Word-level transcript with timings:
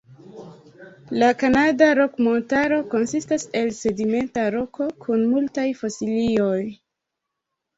La 1.23 1.27
Kanada 1.41 1.89
Rok-Montaro 1.99 2.79
konsistas 2.95 3.45
el 3.61 3.69
sedimenta 3.81 4.47
roko, 4.57 4.89
kun 5.05 5.23
multaj 5.35 5.67
fosilioj. 5.83 6.59